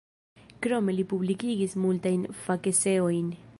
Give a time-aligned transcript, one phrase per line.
[0.65, 3.33] Krome li publikigis multajn fakeseojn.